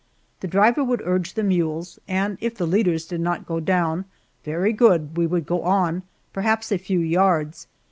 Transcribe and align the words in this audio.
The 0.39 0.47
driver 0.47 0.83
would 0.83 1.03
urge 1.05 1.35
the 1.35 1.43
mules, 1.43 1.99
and 2.07 2.39
if 2.41 2.55
the 2.55 2.65
leaders 2.65 3.05
did 3.05 3.21
not 3.21 3.45
go 3.45 3.59
down, 3.59 4.05
very 4.43 4.73
good 4.73 5.15
we 5.15 5.27
would 5.27 5.45
go 5.45 5.61
on, 5.61 6.01
perhaps 6.33 6.71
a 6.71 6.79
few 6.79 7.01
yards. 7.01 7.67